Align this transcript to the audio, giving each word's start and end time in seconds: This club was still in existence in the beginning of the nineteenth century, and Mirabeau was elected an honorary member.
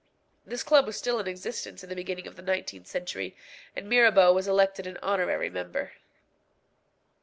This 0.47 0.63
club 0.63 0.87
was 0.87 0.97
still 0.97 1.19
in 1.19 1.27
existence 1.27 1.83
in 1.83 1.89
the 1.91 1.95
beginning 1.95 2.25
of 2.25 2.35
the 2.35 2.41
nineteenth 2.41 2.87
century, 2.87 3.37
and 3.75 3.87
Mirabeau 3.87 4.33
was 4.33 4.47
elected 4.47 4.87
an 4.87 4.97
honorary 5.03 5.51
member. 5.51 5.91